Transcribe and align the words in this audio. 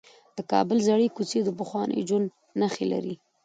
د 0.37 0.39
کابل 0.51 0.77
زړې 0.87 1.07
کوڅې 1.15 1.39
د 1.43 1.49
پخواني 1.59 1.99
ژوند 2.07 2.27
نښې 2.59 2.85
لري. 2.93 3.15